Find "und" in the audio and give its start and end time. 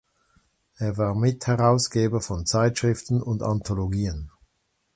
3.21-3.43